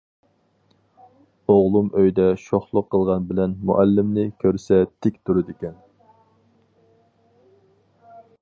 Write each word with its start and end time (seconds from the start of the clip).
ئوغلۇم 1.55 1.91
ئۆيدە 1.99 2.25
شوخلۇق 2.45 2.89
قىلغان 2.95 3.29
بىلەن 3.33 3.55
مۇئەللىمنى 3.71 4.25
كۆرسە 4.45 4.81
تىك 5.07 5.23
تۇرىدىكەن. 5.31 5.79